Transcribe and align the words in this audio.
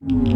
Welcome 0.00 0.30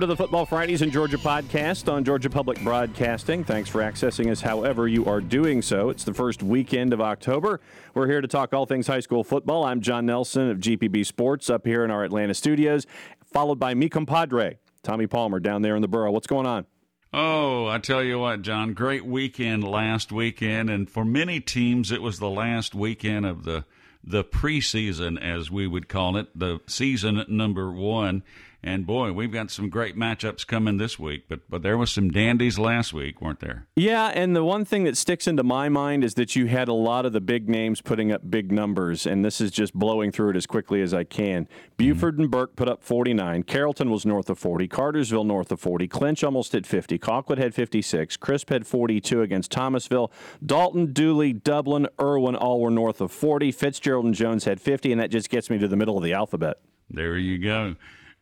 to 0.00 0.06
the 0.06 0.16
Football 0.16 0.46
Fridays 0.46 0.80
in 0.80 0.90
Georgia 0.90 1.18
podcast 1.18 1.92
on 1.92 2.04
Georgia 2.04 2.30
Public 2.30 2.58
Broadcasting. 2.64 3.44
Thanks 3.44 3.68
for 3.68 3.82
accessing 3.82 4.30
us 4.30 4.40
however 4.40 4.88
you 4.88 5.04
are 5.04 5.20
doing 5.20 5.60
so. 5.60 5.90
It's 5.90 6.04
the 6.04 6.14
first 6.14 6.42
weekend 6.42 6.94
of 6.94 7.02
October. 7.02 7.60
We're 7.92 8.06
here 8.06 8.22
to 8.22 8.28
talk 8.28 8.54
all 8.54 8.64
things 8.64 8.86
high 8.86 9.00
school 9.00 9.24
football. 9.24 9.64
I'm 9.64 9.82
John 9.82 10.06
Nelson 10.06 10.48
of 10.48 10.56
GPB 10.56 11.04
Sports 11.04 11.50
up 11.50 11.66
here 11.66 11.84
in 11.84 11.90
our 11.90 12.02
Atlanta 12.02 12.32
studios, 12.32 12.86
followed 13.26 13.58
by 13.58 13.74
me 13.74 13.90
compadre, 13.90 14.56
Tommy 14.82 15.06
Palmer 15.06 15.38
down 15.38 15.60
there 15.60 15.76
in 15.76 15.82
the 15.82 15.88
borough. 15.88 16.12
What's 16.12 16.26
going 16.26 16.46
on? 16.46 16.64
Oh, 17.12 17.66
I 17.66 17.78
tell 17.78 18.02
you 18.02 18.18
what, 18.18 18.42
John, 18.42 18.74
great 18.74 19.04
weekend 19.04 19.64
last 19.64 20.12
weekend, 20.12 20.68
and 20.68 20.90
for 20.90 21.06
many 21.06 21.40
teams, 21.40 21.90
it 21.90 22.02
was 22.02 22.18
the 22.18 22.28
last 22.28 22.74
weekend 22.74 23.24
of 23.24 23.44
the 23.44 23.64
the 24.04 24.24
preseason, 24.24 25.20
as 25.20 25.50
we 25.50 25.66
would 25.66 25.88
call 25.88 26.16
it, 26.16 26.28
the 26.38 26.60
season 26.66 27.24
number 27.28 27.70
one. 27.70 28.22
And 28.60 28.84
boy, 28.84 29.12
we've 29.12 29.30
got 29.30 29.52
some 29.52 29.68
great 29.68 29.96
matchups 29.96 30.44
coming 30.44 30.78
this 30.78 30.98
week, 30.98 31.26
but 31.28 31.48
but 31.48 31.62
there 31.62 31.78
was 31.78 31.92
some 31.92 32.10
dandies 32.10 32.58
last 32.58 32.92
week, 32.92 33.22
weren't 33.22 33.38
there? 33.38 33.68
Yeah, 33.76 34.08
and 34.08 34.34
the 34.34 34.42
one 34.42 34.64
thing 34.64 34.82
that 34.82 34.96
sticks 34.96 35.28
into 35.28 35.44
my 35.44 35.68
mind 35.68 36.02
is 36.02 36.14
that 36.14 36.34
you 36.34 36.46
had 36.46 36.66
a 36.66 36.72
lot 36.72 37.06
of 37.06 37.12
the 37.12 37.20
big 37.20 37.48
names 37.48 37.80
putting 37.80 38.10
up 38.10 38.28
big 38.28 38.50
numbers, 38.50 39.06
and 39.06 39.24
this 39.24 39.40
is 39.40 39.52
just 39.52 39.74
blowing 39.74 40.10
through 40.10 40.30
it 40.30 40.36
as 40.36 40.46
quickly 40.46 40.82
as 40.82 40.92
I 40.92 41.04
can. 41.04 41.46
Buford 41.76 42.14
mm-hmm. 42.14 42.22
and 42.22 42.30
Burke 42.32 42.56
put 42.56 42.68
up 42.68 42.82
49. 42.82 43.44
Carrollton 43.44 43.90
was 43.90 44.04
north 44.04 44.28
of 44.28 44.40
40. 44.40 44.66
Cartersville 44.66 45.24
north 45.24 45.52
of 45.52 45.60
40. 45.60 45.86
Clinch 45.86 46.24
almost 46.24 46.50
hit 46.50 46.66
50. 46.66 46.98
Colquitt 46.98 47.38
had 47.38 47.54
56. 47.54 48.16
Crisp 48.16 48.50
had 48.50 48.66
42 48.66 49.22
against 49.22 49.52
Thomasville. 49.52 50.10
Dalton, 50.44 50.92
Dooley, 50.92 51.32
Dublin, 51.32 51.86
Irwin 52.00 52.34
all 52.34 52.60
were 52.60 52.70
north 52.70 53.00
of 53.00 53.12
40. 53.12 53.52
Fitzgerald 53.52 54.04
and 54.04 54.14
Jones 54.14 54.46
had 54.46 54.60
50, 54.60 54.90
and 54.90 55.00
that 55.00 55.12
just 55.12 55.30
gets 55.30 55.48
me 55.48 55.58
to 55.58 55.68
the 55.68 55.76
middle 55.76 55.96
of 55.96 56.02
the 56.02 56.12
alphabet. 56.12 56.58
There 56.90 57.16
you 57.16 57.38
go. 57.38 57.76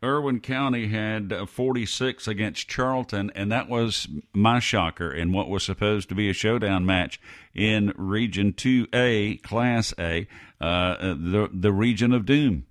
Irwin 0.07 0.41
County 0.41 0.89
had 0.89 1.33
uh, 1.33 1.47
46 1.47 2.29
against 2.29 2.69
Charlton, 2.69 3.33
and 3.35 3.51
that 3.51 3.69
was 3.69 4.07
my 4.33 4.61
shocker 4.61 5.13
in 5.13 5.33
what 5.33 5.49
was 5.49 5.65
supposed 5.65 6.09
to 6.09 6.15
be 6.15 6.31
a 6.31 6.33
showdown 6.33 6.87
match 6.87 7.21
in 7.55 7.93
Region 7.97 8.53
2A, 8.53 9.43
Class 9.43 9.93
A, 9.99 10.29
uh, 10.61 10.97
the, 10.99 11.51
the 11.53 11.73
region 11.73 12.13
of 12.13 12.25
doom. 12.25 12.67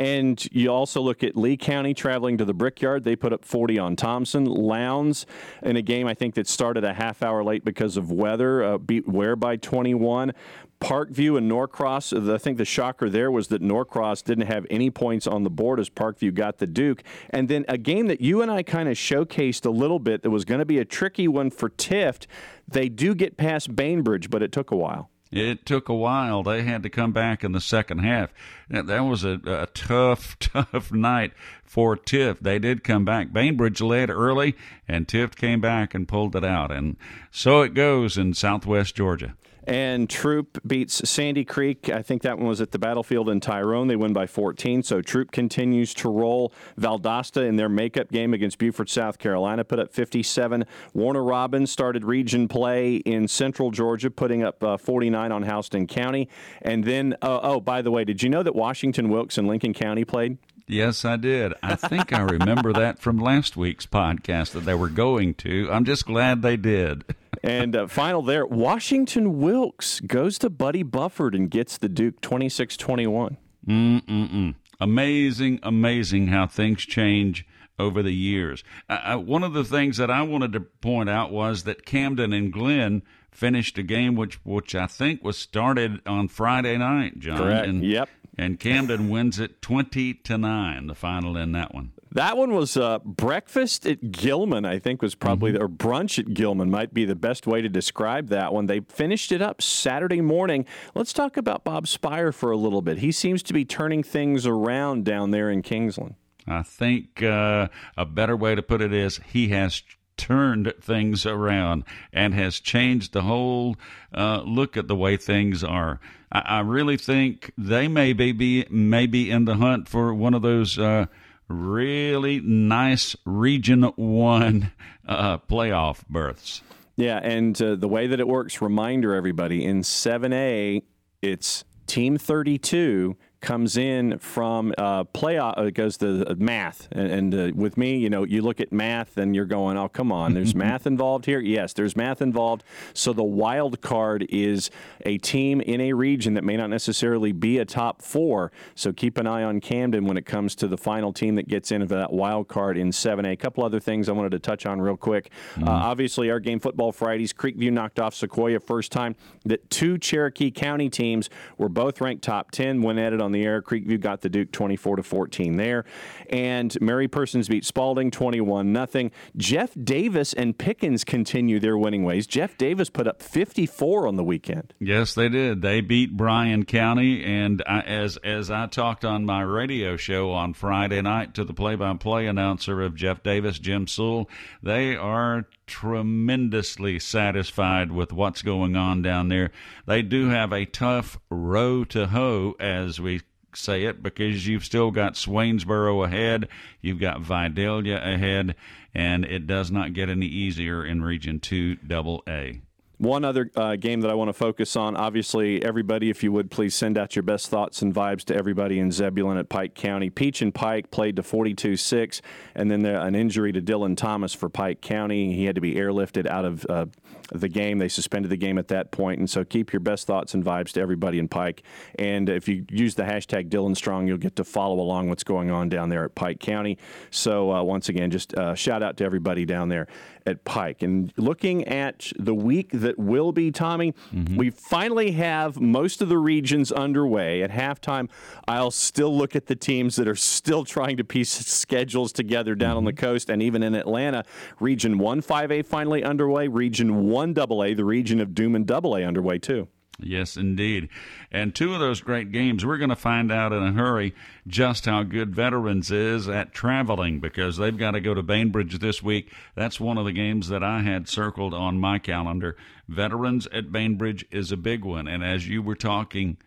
And 0.00 0.42
you 0.50 0.72
also 0.72 1.02
look 1.02 1.22
at 1.22 1.36
Lee 1.36 1.58
County 1.58 1.92
traveling 1.92 2.38
to 2.38 2.46
the 2.46 2.54
Brickyard. 2.54 3.04
They 3.04 3.16
put 3.16 3.34
up 3.34 3.44
40 3.44 3.78
on 3.78 3.96
Thompson. 3.96 4.46
Lowndes, 4.46 5.26
in 5.62 5.76
a 5.76 5.82
game 5.82 6.06
I 6.06 6.14
think 6.14 6.36
that 6.36 6.48
started 6.48 6.84
a 6.84 6.94
half 6.94 7.22
hour 7.22 7.44
late 7.44 7.66
because 7.66 7.98
of 7.98 8.10
weather, 8.10 8.64
uh, 8.64 8.78
beat 8.78 9.06
Ware 9.06 9.36
by 9.36 9.56
21. 9.56 10.32
Parkview 10.80 11.36
and 11.36 11.46
Norcross. 11.46 12.14
I 12.14 12.38
think 12.38 12.56
the 12.56 12.64
shocker 12.64 13.10
there 13.10 13.30
was 13.30 13.48
that 13.48 13.60
Norcross 13.60 14.22
didn't 14.22 14.46
have 14.46 14.66
any 14.70 14.88
points 14.88 15.26
on 15.26 15.42
the 15.42 15.50
board 15.50 15.78
as 15.78 15.90
Parkview 15.90 16.32
got 16.32 16.56
the 16.56 16.66
Duke. 16.66 17.02
And 17.28 17.48
then 17.48 17.66
a 17.68 17.76
game 17.76 18.06
that 18.06 18.22
you 18.22 18.40
and 18.40 18.50
I 18.50 18.62
kind 18.62 18.88
of 18.88 18.96
showcased 18.96 19.66
a 19.66 19.70
little 19.70 19.98
bit 19.98 20.22
that 20.22 20.30
was 20.30 20.46
going 20.46 20.60
to 20.60 20.64
be 20.64 20.78
a 20.78 20.86
tricky 20.86 21.28
one 21.28 21.50
for 21.50 21.68
Tift. 21.68 22.26
They 22.66 22.88
do 22.88 23.14
get 23.14 23.36
past 23.36 23.76
Bainbridge, 23.76 24.30
but 24.30 24.42
it 24.42 24.50
took 24.50 24.70
a 24.70 24.76
while. 24.76 25.09
It 25.30 25.64
took 25.64 25.88
a 25.88 25.94
while. 25.94 26.42
They 26.42 26.62
had 26.62 26.82
to 26.82 26.90
come 26.90 27.12
back 27.12 27.44
in 27.44 27.52
the 27.52 27.60
second 27.60 27.98
half. 27.98 28.30
That 28.68 29.00
was 29.00 29.24
a, 29.24 29.40
a 29.46 29.66
tough, 29.66 30.36
tough 30.40 30.90
night 30.92 31.32
for 31.70 31.96
Tift. 31.96 32.40
They 32.40 32.58
did 32.58 32.82
come 32.82 33.04
back. 33.04 33.32
Bainbridge 33.32 33.80
led 33.80 34.10
early, 34.10 34.56
and 34.88 35.06
Tift 35.06 35.36
came 35.36 35.60
back 35.60 35.94
and 35.94 36.08
pulled 36.08 36.34
it 36.34 36.44
out. 36.44 36.72
And 36.72 36.96
so 37.30 37.62
it 37.62 37.74
goes 37.74 38.18
in 38.18 38.34
southwest 38.34 38.96
Georgia. 38.96 39.36
And 39.64 40.10
Troup 40.10 40.58
beats 40.66 41.08
Sandy 41.08 41.44
Creek. 41.44 41.88
I 41.88 42.02
think 42.02 42.22
that 42.22 42.38
one 42.38 42.48
was 42.48 42.60
at 42.60 42.72
the 42.72 42.78
battlefield 42.80 43.28
in 43.28 43.38
Tyrone. 43.38 43.86
They 43.86 43.94
win 43.94 44.12
by 44.12 44.26
14. 44.26 44.82
So 44.82 45.00
Troup 45.00 45.30
continues 45.30 45.94
to 45.94 46.10
roll. 46.10 46.52
Valdosta 46.76 47.46
in 47.46 47.54
their 47.54 47.68
makeup 47.68 48.10
game 48.10 48.34
against 48.34 48.58
Beaufort, 48.58 48.90
South 48.90 49.18
Carolina, 49.18 49.62
put 49.62 49.78
up 49.78 49.92
57. 49.92 50.64
Warner 50.92 51.22
Robins 51.22 51.70
started 51.70 52.04
region 52.04 52.48
play 52.48 52.96
in 52.96 53.28
Central 53.28 53.70
Georgia, 53.70 54.10
putting 54.10 54.42
up 54.42 54.64
uh, 54.64 54.76
49 54.76 55.30
on 55.30 55.44
Houston 55.44 55.86
County. 55.86 56.28
And 56.62 56.82
then, 56.82 57.14
uh, 57.22 57.38
oh, 57.40 57.60
by 57.60 57.80
the 57.80 57.92
way, 57.92 58.04
did 58.04 58.24
you 58.24 58.28
know 58.28 58.42
that 58.42 58.56
Washington 58.56 59.08
Wilkes 59.08 59.38
and 59.38 59.46
Lincoln 59.46 59.72
County 59.72 60.04
played? 60.04 60.38
Yes, 60.70 61.04
I 61.04 61.16
did. 61.16 61.52
I 61.64 61.74
think 61.74 62.12
I 62.12 62.20
remember 62.20 62.72
that 62.72 63.00
from 63.00 63.18
last 63.18 63.56
week's 63.56 63.86
podcast 63.86 64.52
that 64.52 64.60
they 64.60 64.74
were 64.74 64.88
going 64.88 65.34
to. 65.34 65.68
I'm 65.70 65.84
just 65.84 66.06
glad 66.06 66.42
they 66.42 66.56
did. 66.56 67.04
and 67.42 67.74
uh, 67.74 67.86
final 67.88 68.22
there, 68.22 68.46
Washington 68.46 69.40
Wilkes 69.40 69.98
goes 69.98 70.38
to 70.38 70.48
Buddy 70.48 70.84
Bufford 70.84 71.34
and 71.34 71.50
gets 71.50 71.76
the 71.76 71.88
Duke 71.88 72.20
26 72.20 72.76
21. 72.76 73.36
Mm-mm-mm. 73.66 74.54
Amazing, 74.80 75.58
amazing 75.64 76.28
how 76.28 76.46
things 76.46 76.82
change 76.82 77.46
over 77.76 78.00
the 78.02 78.12
years. 78.12 78.62
Uh, 78.88 79.16
one 79.16 79.42
of 79.42 79.52
the 79.52 79.64
things 79.64 79.96
that 79.96 80.10
I 80.10 80.22
wanted 80.22 80.52
to 80.52 80.60
point 80.60 81.10
out 81.10 81.32
was 81.32 81.64
that 81.64 81.84
Camden 81.84 82.32
and 82.32 82.52
Glynn 82.52 83.02
finished 83.30 83.78
a 83.78 83.82
game 83.82 84.14
which 84.14 84.40
which 84.44 84.74
I 84.74 84.86
think 84.86 85.22
was 85.22 85.36
started 85.36 86.00
on 86.06 86.28
Friday 86.28 86.76
night, 86.76 87.18
John. 87.18 87.38
Correct. 87.38 87.66
And, 87.66 87.84
yep 87.84 88.08
and 88.40 88.58
Camden 88.58 89.10
wins 89.10 89.38
it 89.38 89.60
20 89.60 90.14
to 90.14 90.38
9, 90.38 90.86
the 90.86 90.94
final 90.94 91.36
in 91.36 91.52
that 91.52 91.74
one. 91.74 91.92
That 92.12 92.38
one 92.38 92.54
was 92.54 92.76
uh, 92.76 92.98
breakfast 93.00 93.86
at 93.86 94.10
Gilman, 94.10 94.64
I 94.64 94.78
think 94.78 95.02
was 95.02 95.14
probably, 95.14 95.52
mm-hmm. 95.52 95.62
or 95.62 95.68
brunch 95.68 96.18
at 96.18 96.32
Gilman 96.32 96.70
might 96.70 96.94
be 96.94 97.04
the 97.04 97.14
best 97.14 97.46
way 97.46 97.60
to 97.60 97.68
describe 97.68 98.28
that 98.28 98.52
one. 98.52 98.66
They 98.66 98.80
finished 98.80 99.30
it 99.30 99.42
up 99.42 99.60
Saturday 99.60 100.22
morning. 100.22 100.64
Let's 100.94 101.12
talk 101.12 101.36
about 101.36 101.64
Bob 101.64 101.86
Sphire 101.86 102.32
for 102.32 102.50
a 102.50 102.56
little 102.56 102.80
bit. 102.80 102.98
He 102.98 103.12
seems 103.12 103.42
to 103.44 103.52
be 103.52 103.66
turning 103.66 104.02
things 104.02 104.46
around 104.46 105.04
down 105.04 105.30
there 105.30 105.50
in 105.50 105.60
Kingsland. 105.60 106.14
I 106.48 106.62
think 106.62 107.22
uh, 107.22 107.68
a 107.96 108.06
better 108.06 108.36
way 108.36 108.54
to 108.54 108.62
put 108.62 108.80
it 108.80 108.92
is 108.92 109.20
he 109.30 109.48
has 109.48 109.82
turned 110.20 110.72
things 110.82 111.24
around 111.24 111.84
and 112.12 112.34
has 112.34 112.60
changed 112.60 113.14
the 113.14 113.22
whole 113.22 113.76
uh, 114.14 114.42
look 114.44 114.76
at 114.76 114.86
the 114.86 114.94
way 114.94 115.16
things 115.16 115.64
are. 115.64 115.98
I, 116.30 116.40
I 116.40 116.60
really 116.60 116.98
think 116.98 117.52
they 117.56 117.88
may 117.88 118.12
be, 118.12 118.32
be 118.32 118.66
maybe 118.70 119.30
in 119.30 119.46
the 119.46 119.56
hunt 119.56 119.88
for 119.88 120.12
one 120.12 120.34
of 120.34 120.42
those 120.42 120.78
uh, 120.78 121.06
really 121.48 122.40
nice 122.40 123.16
Region 123.24 123.82
One 123.82 124.72
uh, 125.08 125.38
playoff 125.38 126.06
berths. 126.08 126.60
Yeah, 126.96 127.18
and 127.22 127.60
uh, 127.62 127.76
the 127.76 127.88
way 127.88 128.06
that 128.06 128.20
it 128.20 128.28
works, 128.28 128.60
reminder 128.60 129.14
everybody 129.14 129.64
in 129.64 129.80
7A, 129.80 130.82
it's 131.22 131.64
Team 131.86 132.18
32 132.18 133.16
comes 133.40 133.76
in 133.76 134.18
from 134.18 134.74
uh, 134.78 135.04
playoff. 135.04 135.58
It 135.58 135.72
goes 135.72 135.96
to 135.98 136.34
math, 136.36 136.88
and, 136.92 137.10
and 137.10 137.34
uh, 137.34 137.52
with 137.54 137.76
me, 137.76 137.96
you 137.96 138.10
know, 138.10 138.24
you 138.24 138.42
look 138.42 138.60
at 138.60 138.72
math 138.72 139.16
and 139.16 139.34
you're 139.34 139.46
going, 139.46 139.76
"Oh, 139.76 139.88
come 139.88 140.12
on, 140.12 140.34
there's 140.34 140.54
math 140.66 140.86
involved 140.86 141.26
here." 141.26 141.40
Yes, 141.40 141.72
there's 141.72 141.96
math 141.96 142.22
involved. 142.22 142.64
So 142.94 143.12
the 143.12 143.24
wild 143.24 143.80
card 143.80 144.26
is 144.28 144.70
a 145.04 145.18
team 145.18 145.60
in 145.60 145.80
a 145.80 145.92
region 145.92 146.34
that 146.34 146.44
may 146.44 146.56
not 146.56 146.70
necessarily 146.70 147.32
be 147.32 147.58
a 147.58 147.64
top 147.64 148.02
four. 148.02 148.52
So 148.74 148.92
keep 148.92 149.16
an 149.18 149.26
eye 149.26 149.42
on 149.42 149.60
Camden 149.60 150.06
when 150.06 150.16
it 150.16 150.26
comes 150.26 150.54
to 150.56 150.68
the 150.68 150.76
final 150.76 151.12
team 151.12 151.34
that 151.36 151.48
gets 151.48 151.72
into 151.72 151.86
that 151.86 152.12
wild 152.12 152.48
card 152.48 152.76
in 152.76 152.90
7A. 152.90 153.32
A 153.32 153.36
couple 153.36 153.64
other 153.64 153.80
things 153.80 154.08
I 154.08 154.12
wanted 154.12 154.32
to 154.32 154.38
touch 154.38 154.66
on 154.66 154.80
real 154.80 154.96
quick. 154.96 155.30
Mm-hmm. 155.54 155.68
Uh, 155.68 155.72
obviously, 155.72 156.30
our 156.30 156.40
game 156.40 156.60
football 156.60 156.92
Fridays, 156.92 157.32
Creekview 157.32 157.72
knocked 157.72 157.98
off 157.98 158.14
Sequoyah 158.14 158.62
first 158.62 158.92
time 158.92 159.16
that 159.44 159.68
two 159.70 159.98
Cherokee 159.98 160.50
County 160.50 160.88
teams 160.88 161.30
were 161.58 161.68
both 161.68 162.00
ranked 162.00 162.22
top 162.22 162.50
10 162.50 162.82
when 162.82 162.98
added 162.98 163.20
on 163.20 163.29
on 163.30 163.32
the 163.32 163.44
air. 163.44 163.62
Creekview 163.62 164.00
got 164.00 164.20
the 164.22 164.28
Duke 164.28 164.50
24 164.50 164.96
to 164.96 165.02
14 165.02 165.56
there. 165.56 165.84
And 166.28 166.76
Mary 166.80 167.06
Persons 167.08 167.48
beat 167.48 167.64
Spalding 167.64 168.10
21 168.10 168.72
nothing. 168.72 169.12
Jeff 169.36 169.70
Davis 169.82 170.32
and 170.32 170.58
Pickens 170.58 171.04
continue 171.04 171.60
their 171.60 171.78
winning 171.78 172.02
ways. 172.02 172.26
Jeff 172.26 172.58
Davis 172.58 172.90
put 172.90 173.06
up 173.06 173.22
54 173.22 174.08
on 174.08 174.16
the 174.16 174.24
weekend. 174.24 174.74
Yes, 174.80 175.14
they 175.14 175.28
did. 175.28 175.62
They 175.62 175.80
beat 175.80 176.16
Bryan 176.16 176.64
County 176.64 177.24
and 177.24 177.62
I, 177.66 177.80
as 177.80 178.16
as 178.18 178.50
I 178.50 178.66
talked 178.66 179.04
on 179.04 179.24
my 179.24 179.42
radio 179.42 179.96
show 179.96 180.32
on 180.32 180.54
Friday 180.54 181.00
night 181.02 181.34
to 181.34 181.44
the 181.44 181.54
play-by-play 181.54 182.26
announcer 182.26 182.82
of 182.82 182.96
Jeff 182.96 183.22
Davis, 183.22 183.58
Jim 183.58 183.86
Sewell, 183.86 184.28
they 184.62 184.96
are 184.96 185.46
tremendously 185.66 186.98
satisfied 186.98 187.92
with 187.92 188.12
what's 188.12 188.42
going 188.42 188.74
on 188.74 189.02
down 189.02 189.28
there. 189.28 189.52
They 189.86 190.02
do 190.02 190.28
have 190.28 190.52
a 190.52 190.66
tough 190.66 191.18
row 191.30 191.84
to 191.84 192.08
hoe, 192.08 192.54
as 192.58 193.00
we 193.00 193.19
say 193.56 193.84
it, 193.84 194.02
because 194.02 194.46
you've 194.46 194.64
still 194.64 194.90
got 194.90 195.14
Swainsboro 195.14 196.04
ahead, 196.04 196.48
you've 196.80 197.00
got 197.00 197.20
Vidalia 197.20 197.96
ahead, 197.96 198.54
and 198.94 199.24
it 199.24 199.46
does 199.46 199.70
not 199.70 199.92
get 199.92 200.08
any 200.08 200.26
easier 200.26 200.84
in 200.84 201.02
Region 201.02 201.40
2 201.40 201.76
Double 201.76 202.22
A. 202.28 202.60
One 203.00 203.24
other 203.24 203.50
uh, 203.56 203.76
game 203.76 204.02
that 204.02 204.10
I 204.10 204.14
want 204.14 204.28
to 204.28 204.34
focus 204.34 204.76
on, 204.76 204.94
obviously, 204.94 205.64
everybody, 205.64 206.10
if 206.10 206.22
you 206.22 206.32
would 206.32 206.50
please 206.50 206.74
send 206.74 206.98
out 206.98 207.16
your 207.16 207.22
best 207.22 207.48
thoughts 207.48 207.80
and 207.80 207.94
vibes 207.94 208.24
to 208.24 208.36
everybody 208.36 208.78
in 208.78 208.92
Zebulon 208.92 209.38
at 209.38 209.48
Pike 209.48 209.74
County. 209.74 210.10
Peach 210.10 210.42
and 210.42 210.54
Pike 210.54 210.90
played 210.90 211.16
to 211.16 211.22
42 211.22 211.78
6, 211.78 212.20
and 212.54 212.70
then 212.70 212.82
there, 212.82 213.00
an 213.00 213.14
injury 213.14 213.52
to 213.52 213.62
Dylan 213.62 213.96
Thomas 213.96 214.34
for 214.34 214.50
Pike 214.50 214.82
County. 214.82 215.32
He 215.32 215.46
had 215.46 215.54
to 215.54 215.62
be 215.62 215.76
airlifted 215.76 216.26
out 216.26 216.44
of 216.44 216.66
uh, 216.68 216.86
the 217.32 217.48
game. 217.48 217.78
They 217.78 217.88
suspended 217.88 218.30
the 218.30 218.36
game 218.36 218.58
at 218.58 218.68
that 218.68 218.90
point, 218.90 219.18
and 219.18 219.30
so 219.30 219.44
keep 219.46 219.72
your 219.72 219.80
best 219.80 220.06
thoughts 220.06 220.34
and 220.34 220.44
vibes 220.44 220.72
to 220.72 220.82
everybody 220.82 221.18
in 221.18 221.26
Pike. 221.26 221.62
And 221.98 222.28
if 222.28 222.48
you 222.48 222.66
use 222.68 222.96
the 222.96 223.04
hashtag 223.04 223.48
Dylan 223.48 223.74
Strong, 223.74 224.08
you'll 224.08 224.18
get 224.18 224.36
to 224.36 224.44
follow 224.44 224.78
along 224.78 225.08
what's 225.08 225.24
going 225.24 225.50
on 225.50 225.70
down 225.70 225.88
there 225.88 226.04
at 226.04 226.14
Pike 226.14 226.40
County. 226.40 226.76
So, 227.10 227.50
uh, 227.50 227.62
once 227.62 227.88
again, 227.88 228.10
just 228.10 228.34
uh, 228.34 228.54
shout 228.54 228.82
out 228.82 228.98
to 228.98 229.04
everybody 229.04 229.46
down 229.46 229.70
there 229.70 229.86
at 230.26 230.44
Pike. 230.44 230.82
And 230.82 231.12
looking 231.16 231.66
at 231.66 232.12
the 232.18 232.34
week 232.34 232.70
that 232.72 232.89
will 232.98 233.32
be, 233.32 233.50
Tommy, 233.50 233.92
mm-hmm. 234.12 234.36
we 234.36 234.50
finally 234.50 235.12
have 235.12 235.60
most 235.60 236.02
of 236.02 236.08
the 236.08 236.18
regions 236.18 236.72
underway. 236.72 237.42
At 237.42 237.50
halftime, 237.50 238.08
I'll 238.48 238.70
still 238.70 239.16
look 239.16 239.36
at 239.36 239.46
the 239.46 239.56
teams 239.56 239.96
that 239.96 240.08
are 240.08 240.16
still 240.16 240.64
trying 240.64 240.96
to 240.96 241.04
piece 241.04 241.30
schedules 241.30 242.12
together 242.12 242.54
down 242.54 242.70
mm-hmm. 242.70 242.78
on 242.78 242.84
the 242.84 242.92
mm-hmm. 242.92 243.06
coast 243.06 243.30
and 243.30 243.42
even 243.42 243.62
in 243.62 243.74
Atlanta. 243.74 244.24
Region 244.58 244.98
1 244.98 245.22
5A 245.22 245.66
finally 245.66 246.02
underway, 246.04 246.48
Region 246.48 247.08
1 247.08 247.38
AA, 247.38 247.74
the 247.74 247.84
region 247.84 248.20
of 248.20 248.34
Doom 248.34 248.54
and 248.54 248.70
AA 248.70 248.98
underway 248.98 249.38
too. 249.38 249.68
Yes, 249.98 250.36
indeed. 250.36 250.88
And 251.30 251.54
two 251.54 251.74
of 251.74 251.80
those 251.80 252.00
great 252.00 252.32
games, 252.32 252.64
we're 252.64 252.78
going 252.78 252.90
to 252.90 252.96
find 252.96 253.30
out 253.30 253.52
in 253.52 253.62
a 253.62 253.72
hurry 253.72 254.14
just 254.46 254.86
how 254.86 255.02
good 255.02 255.34
Veterans 255.34 255.90
is 255.90 256.28
at 256.28 256.54
traveling 256.54 257.20
because 257.20 257.56
they've 257.56 257.76
got 257.76 257.92
to 257.92 258.00
go 258.00 258.14
to 258.14 258.22
Bainbridge 258.22 258.78
this 258.78 259.02
week. 259.02 259.30
That's 259.54 259.80
one 259.80 259.98
of 259.98 260.04
the 260.04 260.12
games 260.12 260.48
that 260.48 260.62
I 260.62 260.80
had 260.80 261.08
circled 261.08 261.54
on 261.54 261.80
my 261.80 261.98
calendar. 261.98 262.56
Veterans 262.88 263.46
at 263.52 263.72
Bainbridge 263.72 264.24
is 264.30 264.52
a 264.52 264.56
big 264.56 264.84
one. 264.84 265.06
And 265.06 265.24
as 265.24 265.48
you 265.48 265.62
were 265.62 265.76
talking, 265.76 266.38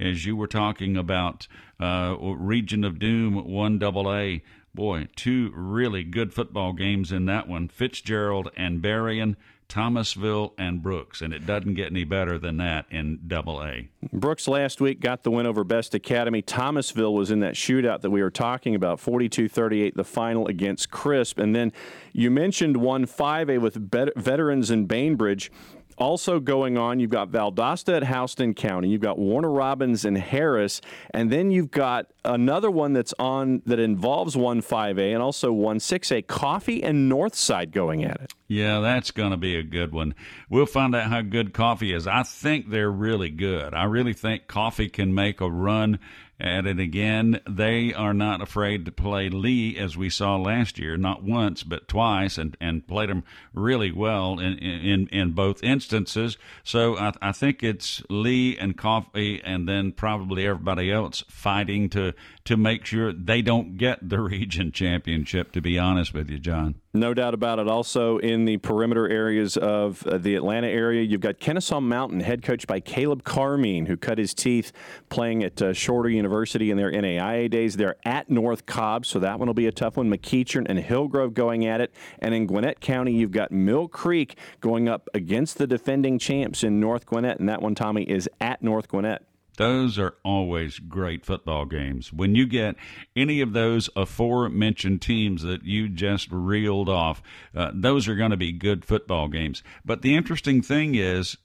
as 0.00 0.24
you 0.24 0.34
were 0.34 0.46
talking 0.46 0.96
about 0.96 1.46
uh, 1.78 2.16
Region 2.18 2.84
of 2.84 2.98
Doom 2.98 3.34
1AA, 3.34 4.42
boy, 4.74 5.08
two 5.16 5.52
really 5.54 6.02
good 6.02 6.32
football 6.32 6.72
games 6.72 7.12
in 7.12 7.26
that 7.26 7.48
one. 7.48 7.68
Fitzgerald 7.68 8.50
and 8.56 8.80
Berrien. 8.80 9.36
Thomasville 9.72 10.52
and 10.58 10.82
Brooks, 10.82 11.22
and 11.22 11.32
it 11.32 11.46
doesn't 11.46 11.72
get 11.72 11.90
any 11.90 12.04
better 12.04 12.38
than 12.38 12.58
that 12.58 12.84
in 12.90 13.20
Double 13.26 13.62
A. 13.64 13.88
Brooks 14.12 14.46
last 14.46 14.82
week 14.82 15.00
got 15.00 15.22
the 15.22 15.30
win 15.30 15.46
over 15.46 15.64
Best 15.64 15.94
Academy. 15.94 16.42
Thomasville 16.42 17.14
was 17.14 17.30
in 17.30 17.40
that 17.40 17.54
shootout 17.54 18.02
that 18.02 18.10
we 18.10 18.22
were 18.22 18.30
talking 18.30 18.74
about, 18.74 18.98
42-38, 18.98 19.94
the 19.94 20.04
final 20.04 20.46
against 20.46 20.90
Crisp. 20.90 21.38
And 21.38 21.56
then 21.56 21.72
you 22.12 22.30
mentioned 22.30 22.76
one 22.76 23.06
5A 23.06 23.62
with 23.62 23.76
veterans 24.14 24.70
in 24.70 24.84
Bainbridge. 24.84 25.50
Also 25.96 26.38
going 26.38 26.76
on, 26.76 27.00
you've 27.00 27.10
got 27.10 27.30
Valdosta 27.30 27.96
at 27.96 28.08
Houston 28.08 28.52
County, 28.52 28.88
you've 28.88 29.00
got 29.00 29.18
Warner 29.18 29.50
Robins 29.50 30.04
and 30.04 30.18
Harris, 30.18 30.80
and 31.14 31.30
then 31.30 31.50
you've 31.50 31.70
got 31.70 32.06
another 32.24 32.70
one 32.70 32.92
that's 32.92 33.14
on 33.18 33.62
that 33.66 33.78
involves 33.78 34.36
one 34.36 34.60
5A 34.60 35.12
and 35.12 35.22
also 35.22 35.52
one 35.52 35.78
6A, 35.78 36.26
Coffee 36.26 36.82
and 36.82 37.10
Northside 37.10 37.72
going 37.72 38.04
at 38.04 38.20
it. 38.20 38.32
Yeah, 38.52 38.80
that's 38.80 39.12
going 39.12 39.30
to 39.30 39.38
be 39.38 39.56
a 39.56 39.62
good 39.62 39.92
one. 39.92 40.14
We'll 40.50 40.66
find 40.66 40.94
out 40.94 41.08
how 41.08 41.22
good 41.22 41.54
Coffee 41.54 41.94
is. 41.94 42.06
I 42.06 42.22
think 42.22 42.68
they're 42.68 42.90
really 42.90 43.30
good. 43.30 43.72
I 43.72 43.84
really 43.84 44.12
think 44.12 44.46
Coffee 44.46 44.90
can 44.90 45.14
make 45.14 45.40
a 45.40 45.50
run 45.50 45.98
at 46.38 46.66
it 46.66 46.78
again. 46.78 47.40
They 47.48 47.94
are 47.94 48.12
not 48.12 48.42
afraid 48.42 48.84
to 48.84 48.92
play 48.92 49.30
Lee 49.30 49.78
as 49.78 49.96
we 49.96 50.10
saw 50.10 50.36
last 50.36 50.78
year, 50.78 50.98
not 50.98 51.22
once 51.22 51.62
but 51.62 51.88
twice, 51.88 52.36
and, 52.36 52.54
and 52.60 52.86
played 52.86 53.08
them 53.08 53.24
really 53.54 53.90
well 53.90 54.38
in 54.38 54.58
in, 54.58 55.06
in 55.08 55.32
both 55.32 55.64
instances. 55.64 56.36
So 56.62 56.98
I, 56.98 57.12
I 57.22 57.32
think 57.32 57.62
it's 57.62 58.02
Lee 58.10 58.58
and 58.58 58.76
Coffee, 58.76 59.40
and 59.42 59.66
then 59.66 59.92
probably 59.92 60.46
everybody 60.46 60.92
else 60.92 61.24
fighting 61.26 61.88
to 61.90 62.12
to 62.44 62.58
make 62.58 62.84
sure 62.84 63.14
they 63.14 63.40
don't 63.40 63.78
get 63.78 64.06
the 64.06 64.20
region 64.20 64.72
championship. 64.72 65.52
To 65.52 65.62
be 65.62 65.78
honest 65.78 66.12
with 66.12 66.28
you, 66.28 66.38
John. 66.38 66.81
No 66.94 67.14
doubt 67.14 67.32
about 67.32 67.58
it. 67.58 67.68
Also, 67.68 68.18
in 68.18 68.44
the 68.44 68.58
perimeter 68.58 69.08
areas 69.08 69.56
of 69.56 70.06
uh, 70.06 70.18
the 70.18 70.34
Atlanta 70.34 70.66
area, 70.66 71.00
you've 71.00 71.22
got 71.22 71.40
Kennesaw 71.40 71.80
Mountain, 71.80 72.20
head 72.20 72.42
coached 72.42 72.66
by 72.66 72.80
Caleb 72.80 73.24
Carmine, 73.24 73.86
who 73.86 73.96
cut 73.96 74.18
his 74.18 74.34
teeth 74.34 74.72
playing 75.08 75.42
at 75.42 75.62
uh, 75.62 75.72
Shorter 75.72 76.10
University 76.10 76.70
in 76.70 76.76
their 76.76 76.92
NAIA 76.92 77.50
days. 77.50 77.78
They're 77.78 77.96
at 78.04 78.28
North 78.28 78.66
Cobb, 78.66 79.06
so 79.06 79.18
that 79.20 79.38
one 79.38 79.48
will 79.48 79.54
be 79.54 79.68
a 79.68 79.72
tough 79.72 79.96
one. 79.96 80.10
McEachern 80.10 80.66
and 80.68 80.78
Hillgrove 80.78 81.32
going 81.32 81.64
at 81.64 81.80
it. 81.80 81.94
And 82.18 82.34
in 82.34 82.46
Gwinnett 82.46 82.80
County, 82.80 83.12
you've 83.14 83.32
got 83.32 83.50
Mill 83.50 83.88
Creek 83.88 84.36
going 84.60 84.86
up 84.86 85.08
against 85.14 85.56
the 85.56 85.66
defending 85.66 86.18
champs 86.18 86.62
in 86.62 86.78
North 86.78 87.06
Gwinnett, 87.06 87.40
and 87.40 87.48
that 87.48 87.62
one, 87.62 87.74
Tommy, 87.74 88.02
is 88.02 88.28
at 88.38 88.62
North 88.62 88.88
Gwinnett. 88.88 89.24
Those 89.56 89.98
are 89.98 90.14
always 90.24 90.78
great 90.78 91.26
football 91.26 91.66
games. 91.66 92.12
When 92.12 92.34
you 92.34 92.46
get 92.46 92.76
any 93.14 93.40
of 93.40 93.52
those 93.52 93.90
aforementioned 93.94 95.02
teams 95.02 95.42
that 95.42 95.64
you 95.64 95.88
just 95.88 96.30
reeled 96.30 96.88
off, 96.88 97.22
uh, 97.54 97.70
those 97.74 98.08
are 98.08 98.16
going 98.16 98.30
to 98.30 98.36
be 98.36 98.52
good 98.52 98.84
football 98.84 99.28
games. 99.28 99.62
But 99.84 100.02
the 100.02 100.16
interesting 100.16 100.62
thing 100.62 100.94
is, 100.94 101.36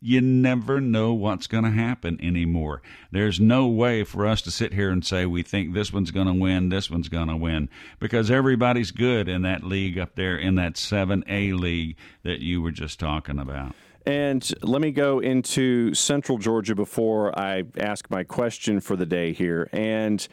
you 0.00 0.20
never 0.20 0.80
know 0.80 1.12
what's 1.12 1.46
going 1.46 1.64
to 1.64 1.70
happen 1.70 2.18
anymore. 2.22 2.82
There's 3.10 3.40
no 3.40 3.66
way 3.66 4.04
for 4.04 4.26
us 4.26 4.42
to 4.42 4.50
sit 4.50 4.72
here 4.72 4.90
and 4.90 5.04
say 5.04 5.26
we 5.26 5.42
think 5.42 5.74
this 5.74 5.92
one's 5.92 6.10
going 6.10 6.26
to 6.26 6.34
win, 6.34 6.68
this 6.68 6.90
one's 6.90 7.08
going 7.08 7.28
to 7.28 7.36
win, 7.36 7.68
because 7.98 8.30
everybody's 8.30 8.90
good 8.90 9.28
in 9.28 9.42
that 9.42 9.64
league 9.64 9.98
up 9.98 10.14
there, 10.14 10.36
in 10.36 10.54
that 10.56 10.74
7A 10.74 11.58
league 11.58 11.96
that 12.22 12.40
you 12.40 12.62
were 12.62 12.72
just 12.72 13.00
talking 13.00 13.38
about. 13.38 13.74
And 14.06 14.50
let 14.62 14.80
me 14.80 14.92
go 14.92 15.18
into 15.18 15.92
Central 15.94 16.38
Georgia 16.38 16.74
before 16.74 17.38
I 17.38 17.64
ask 17.76 18.10
my 18.10 18.24
question 18.24 18.80
for 18.80 18.96
the 18.96 19.04
day 19.04 19.32
here. 19.32 19.68
And 19.72 20.26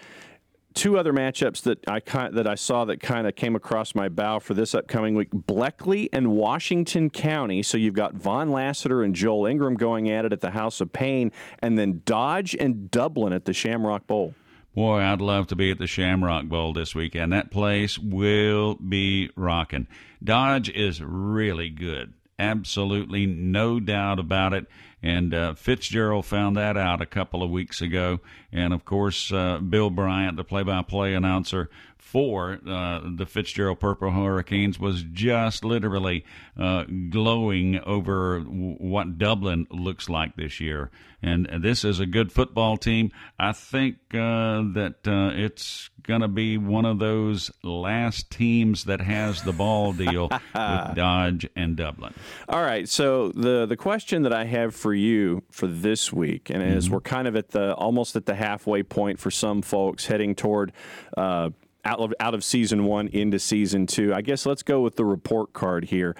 two 0.77 0.97
other 0.97 1.11
matchups 1.11 1.63
that 1.63 1.83
I 1.87 1.99
that 2.29 2.47
I 2.47 2.55
saw 2.55 2.85
that 2.85 3.01
kind 3.01 3.27
of 3.27 3.35
came 3.35 3.55
across 3.55 3.95
my 3.95 4.07
bow 4.07 4.39
for 4.39 4.53
this 4.53 4.75
upcoming 4.75 5.15
week: 5.15 5.31
Bleckley 5.31 6.07
and 6.13 6.31
Washington 6.31 7.09
County. 7.09 7.63
So 7.63 7.77
you've 7.77 7.95
got 7.95 8.13
Von 8.13 8.51
Lassiter 8.51 9.03
and 9.03 9.15
Joel 9.15 9.47
Ingram 9.47 9.75
going 9.75 10.09
at 10.09 10.23
it 10.23 10.31
at 10.31 10.41
the 10.41 10.51
House 10.51 10.79
of 10.79 10.93
Pain, 10.93 11.31
and 11.59 11.77
then 11.77 12.03
Dodge 12.05 12.55
and 12.55 12.89
Dublin 12.91 13.33
at 13.33 13.45
the 13.45 13.53
Shamrock 13.53 14.07
Bowl. 14.07 14.35
Boy, 14.75 14.99
I'd 14.99 15.21
love 15.21 15.47
to 15.47 15.55
be 15.55 15.71
at 15.71 15.79
the 15.79 15.87
Shamrock 15.87 16.45
Bowl 16.45 16.71
this 16.71 16.93
weekend. 16.93 17.33
That 17.33 17.49
place 17.49 17.97
will 17.97 18.75
be 18.75 19.31
rocking. 19.35 19.87
Dodge 20.23 20.69
is 20.69 21.01
really 21.01 21.69
good. 21.69 22.13
Absolutely 22.39 23.25
no 23.25 23.79
doubt 23.79 24.19
about 24.19 24.53
it. 24.53 24.67
And 25.01 25.33
uh, 25.33 25.53
Fitzgerald 25.53 26.25
found 26.25 26.55
that 26.57 26.77
out 26.77 27.01
a 27.01 27.05
couple 27.05 27.43
of 27.43 27.49
weeks 27.49 27.81
ago. 27.81 28.19
And 28.51 28.73
of 28.73 28.85
course, 28.85 29.31
uh, 29.31 29.59
Bill 29.59 29.89
Bryant, 29.89 30.37
the 30.37 30.43
play 30.43 30.63
by 30.63 30.81
play 30.81 31.13
announcer 31.13 31.69
for 31.97 32.59
uh, 32.67 33.01
the 33.03 33.25
Fitzgerald 33.25 33.79
Purple 33.79 34.11
Hurricanes, 34.11 34.79
was 34.79 35.03
just 35.03 35.63
literally 35.63 36.25
uh, 36.57 36.85
glowing 37.09 37.79
over 37.79 38.39
w- 38.39 38.75
what 38.75 39.17
Dublin 39.17 39.67
looks 39.69 40.09
like 40.09 40.35
this 40.35 40.59
year. 40.59 40.91
And 41.21 41.49
this 41.61 41.83
is 41.83 41.99
a 41.99 42.05
good 42.05 42.31
football 42.31 42.77
team. 42.77 43.11
I 43.39 43.51
think 43.51 43.95
uh, 44.13 44.61
that 44.73 44.99
uh, 45.07 45.31
it's 45.33 45.89
going 46.03 46.21
to 46.21 46.27
be 46.27 46.57
one 46.57 46.85
of 46.85 46.99
those 46.99 47.51
last 47.63 48.29
teams 48.29 48.85
that 48.85 49.01
has 49.01 49.41
the 49.41 49.51
ball 49.51 49.93
deal 49.93 50.29
with 50.29 50.41
Dodge 50.53 51.49
and 51.55 51.75
Dublin. 51.75 52.13
All 52.47 52.61
right. 52.61 52.87
So 52.87 53.29
the 53.29 53.65
the 53.65 53.77
question 53.77 54.23
that 54.23 54.33
I 54.33 54.45
have 54.45 54.75
for 54.75 54.93
you 54.93 55.43
for 55.51 55.67
this 55.67 56.13
week, 56.13 56.49
and 56.49 56.61
mm-hmm. 56.61 56.77
as 56.77 56.89
we're 56.89 57.01
kind 57.01 57.27
of 57.27 57.35
at 57.35 57.49
the 57.49 57.73
almost 57.73 58.15
at 58.15 58.25
the 58.25 58.35
halfway 58.35 58.83
point 58.83 59.19
for 59.19 59.31
some 59.31 59.61
folks, 59.61 60.05
heading 60.05 60.35
toward. 60.35 60.71
Uh, 61.15 61.49
out 61.87 61.99
of, 61.99 62.13
out 62.19 62.33
of 62.33 62.43
season 62.43 62.83
one 62.83 63.07
into 63.07 63.39
season 63.39 63.87
two. 63.87 64.13
I 64.13 64.21
guess 64.21 64.45
let's 64.45 64.63
go 64.63 64.81
with 64.81 64.95
the 64.95 65.05
report 65.05 65.53
card 65.53 65.85
here 65.85 66.15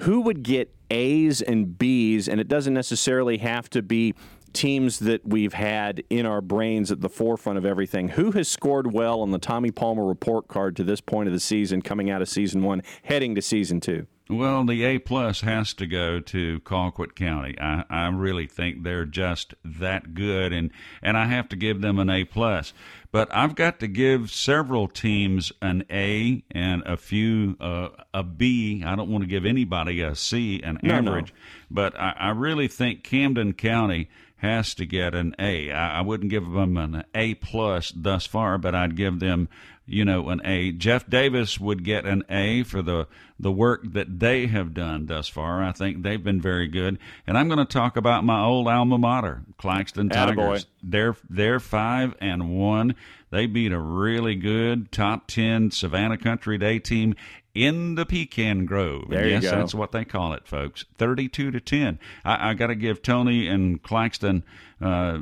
who 0.00 0.20
would 0.20 0.42
get 0.42 0.74
A's 0.90 1.42
and 1.42 1.76
B's, 1.76 2.28
and 2.28 2.40
it 2.40 2.48
doesn't 2.48 2.74
necessarily 2.74 3.38
have 3.38 3.68
to 3.70 3.82
be 3.82 4.14
teams 4.52 5.00
that 5.00 5.26
we've 5.26 5.52
had 5.52 6.02
in 6.08 6.24
our 6.24 6.40
brains 6.40 6.90
at 6.90 7.00
the 7.00 7.08
forefront 7.08 7.58
of 7.58 7.66
everything. 7.66 8.08
Who 8.08 8.32
has 8.32 8.48
scored 8.48 8.92
well 8.92 9.20
on 9.20 9.30
the 9.30 9.38
Tommy 9.38 9.70
Palmer 9.70 10.06
report 10.06 10.48
card 10.48 10.76
to 10.76 10.84
this 10.84 11.00
point 11.00 11.28
of 11.28 11.32
the 11.32 11.40
season, 11.40 11.82
coming 11.82 12.10
out 12.10 12.22
of 12.22 12.28
season 12.28 12.62
one, 12.62 12.82
heading 13.02 13.34
to 13.34 13.42
season 13.42 13.80
two? 13.80 14.06
Well, 14.28 14.64
the 14.64 14.82
A 14.82 14.98
plus 14.98 15.42
has 15.42 15.72
to 15.74 15.86
go 15.86 16.18
to 16.18 16.58
Colquitt 16.60 17.14
County. 17.14 17.54
I, 17.60 17.84
I 17.88 18.08
really 18.08 18.48
think 18.48 18.82
they're 18.82 19.04
just 19.04 19.54
that 19.64 20.14
good, 20.14 20.52
and 20.52 20.72
and 21.00 21.16
I 21.16 21.26
have 21.26 21.48
to 21.50 21.56
give 21.56 21.80
them 21.80 22.00
an 22.00 22.10
A 22.10 22.24
plus. 22.24 22.72
But 23.16 23.34
I've 23.34 23.54
got 23.54 23.80
to 23.80 23.86
give 23.86 24.30
several 24.30 24.88
teams 24.88 25.50
an 25.62 25.86
A 25.90 26.44
and 26.50 26.82
a 26.84 26.98
few 26.98 27.56
uh, 27.58 27.88
a 28.12 28.22
B. 28.22 28.82
I 28.84 28.94
don't 28.94 29.10
want 29.10 29.24
to 29.24 29.26
give 29.26 29.46
anybody 29.46 30.02
a 30.02 30.14
C, 30.14 30.60
an 30.62 30.78
no, 30.82 30.96
average. 30.96 31.32
No. 31.32 31.38
But 31.70 31.98
I, 31.98 32.14
I 32.18 32.30
really 32.32 32.68
think 32.68 33.04
Camden 33.04 33.54
County 33.54 34.10
has 34.36 34.74
to 34.74 34.84
get 34.84 35.14
an 35.14 35.34
A. 35.38 35.72
I, 35.72 36.00
I 36.00 36.00
wouldn't 36.02 36.28
give 36.28 36.50
them 36.50 36.76
an 36.76 37.04
A 37.14 37.32
plus 37.36 37.90
thus 37.96 38.26
far, 38.26 38.58
but 38.58 38.74
I'd 38.74 38.96
give 38.96 39.18
them 39.18 39.48
you 39.86 40.04
know, 40.04 40.28
an 40.28 40.40
A. 40.44 40.72
Jeff 40.72 41.08
Davis 41.08 41.60
would 41.60 41.84
get 41.84 42.04
an 42.04 42.24
A 42.28 42.64
for 42.64 42.82
the 42.82 43.06
the 43.38 43.52
work 43.52 43.82
that 43.92 44.18
they 44.18 44.46
have 44.46 44.74
done 44.74 45.06
thus 45.06 45.28
far. 45.28 45.62
I 45.62 45.72
think 45.72 46.02
they've 46.02 46.22
been 46.22 46.40
very 46.40 46.68
good. 46.68 46.98
And 47.26 47.36
I'm 47.36 47.48
going 47.48 47.58
to 47.58 47.64
talk 47.64 47.96
about 47.96 48.24
my 48.24 48.42
old 48.42 48.66
alma 48.66 48.98
mater, 48.98 49.42
Claxton 49.58 50.08
Tigers. 50.08 50.64
Attaboy. 50.64 50.66
They're 50.82 51.16
they're 51.30 51.60
five 51.60 52.14
and 52.20 52.58
one. 52.58 52.96
They 53.30 53.46
beat 53.46 53.72
a 53.72 53.80
really 53.80 54.34
good 54.34 54.92
top 54.92 55.26
ten 55.26 55.70
Savannah 55.70 56.18
Country 56.18 56.58
Day 56.58 56.78
team 56.78 57.14
in 57.54 57.94
the 57.94 58.04
Pecan 58.04 58.66
Grove. 58.66 59.06
There 59.08 59.26
yes, 59.26 59.42
that's 59.44 59.74
what 59.74 59.92
they 59.92 60.04
call 60.04 60.34
it, 60.34 60.46
folks. 60.46 60.84
Thirty-two 60.98 61.50
to 61.50 61.60
ten. 61.60 61.98
I, 62.24 62.50
I 62.50 62.54
got 62.54 62.66
to 62.68 62.74
give 62.74 63.02
Tony 63.02 63.48
and 63.48 63.82
Claxton 63.82 64.44
uh, 64.80 65.18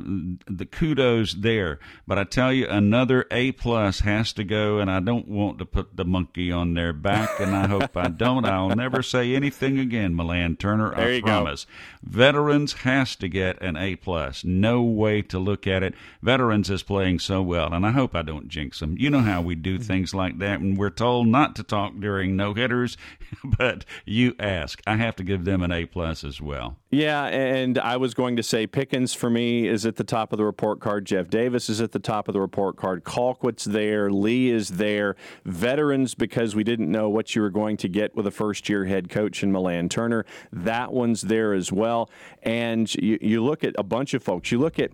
the 0.47 0.65
kudos 0.65 1.33
there. 1.33 1.79
But 2.05 2.19
I 2.19 2.25
tell 2.25 2.51
you, 2.51 2.67
another 2.67 3.25
A 3.31 3.53
plus 3.53 4.01
has 4.01 4.33
to 4.33 4.43
go, 4.43 4.79
and 4.79 4.91
I 4.91 4.99
don't 4.99 5.27
want 5.27 5.59
to 5.59 5.65
put 5.65 5.95
the 5.95 6.03
monkey 6.03 6.51
on 6.51 6.73
their 6.73 6.91
back, 6.91 7.39
and 7.39 7.55
I 7.55 7.67
hope 7.67 7.95
I 7.95 8.07
don't. 8.09 8.45
I'll 8.45 8.75
never 8.75 9.01
say 9.01 9.33
anything 9.33 9.79
again, 9.79 10.13
Milan 10.15 10.57
Turner. 10.57 10.93
There 10.93 11.07
I 11.07 11.11
you 11.11 11.21
go. 11.21 11.27
promise. 11.27 11.65
Veterans 12.03 12.73
has 12.73 13.15
to 13.15 13.29
get 13.29 13.61
an 13.61 13.77
A 13.77 13.95
plus. 13.95 14.43
No 14.43 14.81
way 14.81 15.21
to 15.23 15.39
look 15.39 15.65
at 15.67 15.83
it. 15.83 15.93
Veterans 16.21 16.69
is 16.69 16.83
playing 16.83 17.19
so 17.19 17.41
well, 17.41 17.73
and 17.73 17.85
I 17.85 17.91
hope 17.95 18.15
I 18.15 18.21
don't 18.21 18.47
jinx 18.47 18.79
them. 18.79 18.95
You 18.97 19.09
know 19.09 19.21
how 19.21 19.41
we 19.41 19.55
do 19.55 19.75
mm-hmm. 19.75 19.83
things 19.83 20.13
like 20.13 20.37
that, 20.39 20.59
and 20.59 20.77
we're 20.77 20.91
told 20.91 21.27
not 21.27 21.55
to 21.55 21.63
talk 21.63 21.99
during 21.99 22.35
no 22.35 22.53
hitters, 22.53 22.97
but 23.43 23.85
you 24.05 24.35
ask. 24.39 24.81
I 24.85 24.97
have 24.97 25.15
to 25.15 25.23
give 25.23 25.45
them 25.45 25.63
an 25.63 25.71
A 25.71 25.85
plus 25.85 26.23
as 26.23 26.39
well. 26.39 26.77
Yeah, 26.91 27.25
and 27.25 27.77
I 27.79 27.97
was 27.97 28.13
going 28.13 28.35
to 28.35 28.43
say 28.43 28.67
Pickens 28.67 29.13
for 29.13 29.29
me 29.29 29.67
is 29.67 29.85
at 29.85 29.95
the 29.95 30.03
top 30.03 30.31
of 30.31 30.37
the 30.37 30.45
report 30.45 30.79
card. 30.79 31.05
Jeff 31.05 31.29
Davis 31.29 31.69
is 31.69 31.81
at 31.81 31.91
the 31.91 31.99
top 31.99 32.27
of 32.27 32.33
the 32.33 32.39
report 32.39 32.77
card. 32.77 33.03
Colquitt's 33.03 33.65
there. 33.65 34.11
Lee 34.11 34.49
is 34.49 34.69
there. 34.69 35.15
Veterans, 35.43 36.13
because 36.15 36.55
we 36.55 36.63
didn't 36.63 36.91
know 36.91 37.09
what 37.09 37.35
you 37.35 37.41
were 37.41 37.49
going 37.49 37.77
to 37.77 37.89
get 37.89 38.15
with 38.15 38.27
a 38.27 38.31
first 38.31 38.69
year 38.69 38.85
head 38.85 39.09
coach 39.09 39.43
in 39.43 39.51
Milan 39.51 39.89
Turner. 39.89 40.25
That 40.51 40.93
one's 40.93 41.23
there 41.23 41.53
as 41.53 41.71
well. 41.71 42.09
And 42.43 42.93
you, 42.95 43.17
you 43.21 43.43
look 43.43 43.63
at 43.63 43.75
a 43.77 43.83
bunch 43.83 44.13
of 44.13 44.23
folks. 44.23 44.51
You 44.51 44.59
look 44.59 44.79
at 44.79 44.91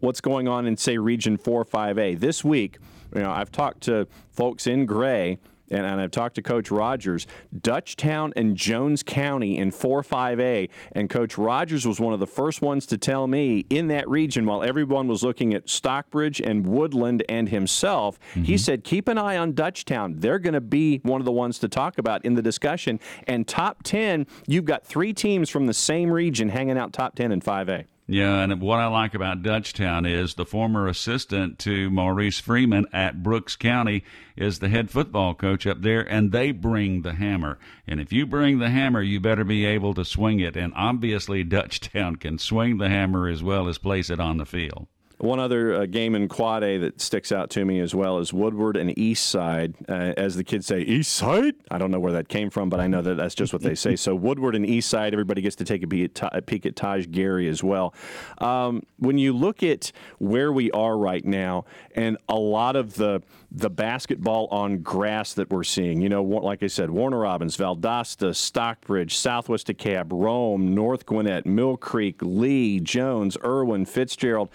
what's 0.00 0.20
going 0.20 0.48
on 0.48 0.66
in, 0.66 0.76
say, 0.76 0.98
Region 0.98 1.36
4 1.36 1.64
5A. 1.64 2.18
This 2.18 2.44
week, 2.44 2.78
you 3.14 3.22
know, 3.22 3.30
I've 3.30 3.52
talked 3.52 3.82
to 3.82 4.06
folks 4.30 4.66
in 4.66 4.86
Gray 4.86 5.38
and, 5.70 5.86
and 5.86 6.00
I've 6.00 6.10
talked 6.10 6.34
to 6.34 6.42
Coach 6.42 6.70
Rogers, 6.70 7.26
Dutchtown 7.56 8.32
and 8.36 8.56
Jones 8.56 9.02
County 9.02 9.56
in 9.56 9.70
4 9.70 10.02
5A. 10.02 10.68
And 10.92 11.08
Coach 11.08 11.38
Rogers 11.38 11.86
was 11.86 12.00
one 12.00 12.12
of 12.12 12.20
the 12.20 12.26
first 12.26 12.60
ones 12.60 12.86
to 12.86 12.98
tell 12.98 13.26
me 13.26 13.66
in 13.70 13.88
that 13.88 14.08
region, 14.08 14.46
while 14.46 14.62
everyone 14.62 15.06
was 15.06 15.22
looking 15.22 15.54
at 15.54 15.68
Stockbridge 15.68 16.40
and 16.40 16.66
Woodland 16.66 17.24
and 17.28 17.48
himself, 17.48 18.18
he 18.34 18.40
mm-hmm. 18.40 18.56
said, 18.56 18.84
keep 18.84 19.08
an 19.08 19.18
eye 19.18 19.36
on 19.36 19.52
Dutchtown. 19.52 20.20
They're 20.20 20.38
going 20.38 20.54
to 20.54 20.60
be 20.60 20.98
one 21.02 21.20
of 21.20 21.24
the 21.24 21.32
ones 21.32 21.58
to 21.60 21.68
talk 21.68 21.98
about 21.98 22.24
in 22.24 22.34
the 22.34 22.42
discussion. 22.42 22.98
And 23.26 23.46
top 23.46 23.82
10, 23.84 24.26
you've 24.46 24.64
got 24.64 24.84
three 24.84 25.12
teams 25.12 25.48
from 25.48 25.66
the 25.66 25.74
same 25.74 26.10
region 26.10 26.48
hanging 26.48 26.78
out 26.78 26.92
top 26.92 27.14
10 27.14 27.32
in 27.32 27.40
5A. 27.40 27.84
Yeah, 28.12 28.40
and 28.40 28.60
what 28.60 28.80
I 28.80 28.88
like 28.88 29.14
about 29.14 29.44
Dutchtown 29.44 30.04
is 30.04 30.34
the 30.34 30.44
former 30.44 30.88
assistant 30.88 31.60
to 31.60 31.90
Maurice 31.90 32.40
Freeman 32.40 32.86
at 32.92 33.22
Brooks 33.22 33.54
County 33.54 34.02
is 34.36 34.58
the 34.58 34.68
head 34.68 34.90
football 34.90 35.32
coach 35.32 35.64
up 35.64 35.82
there, 35.82 36.00
and 36.00 36.32
they 36.32 36.50
bring 36.50 37.02
the 37.02 37.12
hammer. 37.12 37.60
And 37.86 38.00
if 38.00 38.12
you 38.12 38.26
bring 38.26 38.58
the 38.58 38.70
hammer, 38.70 39.00
you 39.00 39.20
better 39.20 39.44
be 39.44 39.64
able 39.64 39.94
to 39.94 40.04
swing 40.04 40.40
it. 40.40 40.56
And 40.56 40.72
obviously, 40.74 41.44
Dutchtown 41.44 42.18
can 42.18 42.38
swing 42.38 42.78
the 42.78 42.88
hammer 42.88 43.28
as 43.28 43.44
well 43.44 43.68
as 43.68 43.78
place 43.78 44.10
it 44.10 44.18
on 44.18 44.38
the 44.38 44.46
field. 44.46 44.88
One 45.20 45.38
other 45.38 45.74
uh, 45.74 45.86
game 45.86 46.14
in 46.14 46.28
Quad 46.28 46.64
A 46.64 46.78
that 46.78 46.98
sticks 46.98 47.30
out 47.30 47.50
to 47.50 47.64
me 47.66 47.78
as 47.80 47.94
well 47.94 48.18
is 48.20 48.32
Woodward 48.32 48.78
and 48.78 48.98
East 48.98 49.26
Side. 49.26 49.74
Uh, 49.86 50.14
as 50.16 50.34
the 50.34 50.42
kids 50.42 50.66
say, 50.66 50.80
East 50.80 51.12
Side? 51.12 51.54
I 51.70 51.76
don't 51.76 51.90
know 51.90 52.00
where 52.00 52.12
that 52.12 52.28
came 52.28 52.48
from, 52.48 52.70
but 52.70 52.80
I 52.80 52.86
know 52.86 53.02
that 53.02 53.18
that's 53.18 53.34
just 53.34 53.52
what 53.52 53.60
they 53.60 53.74
say. 53.74 53.96
So 53.96 54.14
Woodward 54.30 54.54
and 54.54 54.64
East 54.64 54.88
Side, 54.88 55.12
everybody 55.12 55.42
gets 55.42 55.56
to 55.56 55.64
take 55.64 55.82
a 55.82 55.86
peek 55.86 56.22
at, 56.22 56.34
a 56.34 56.40
peek 56.40 56.64
at 56.64 56.74
Taj 56.74 57.06
Gary 57.10 57.48
as 57.48 57.62
well. 57.62 57.94
Um, 58.38 58.82
when 58.96 59.18
you 59.18 59.34
look 59.34 59.62
at 59.62 59.92
where 60.18 60.52
we 60.52 60.70
are 60.70 60.96
right 60.96 61.24
now 61.24 61.66
and 61.94 62.16
a 62.28 62.36
lot 62.36 62.76
of 62.76 62.94
the 62.94 63.22
the 63.52 63.68
basketball 63.68 64.46
on 64.52 64.78
grass 64.78 65.34
that 65.34 65.50
we're 65.50 65.64
seeing, 65.64 66.00
you 66.00 66.08
know, 66.08 66.22
like 66.22 66.62
I 66.62 66.68
said, 66.68 66.88
Warner 66.88 67.18
Robins, 67.18 67.56
Valdosta, 67.56 68.34
Stockbridge, 68.34 69.16
Southwest 69.16 69.66
DeKalb, 69.66 70.06
Rome, 70.12 70.72
North 70.72 71.04
Gwinnett, 71.04 71.46
Mill 71.46 71.76
Creek, 71.76 72.16
Lee, 72.22 72.78
Jones, 72.78 73.36
Irwin, 73.44 73.86
Fitzgerald. 73.86 74.50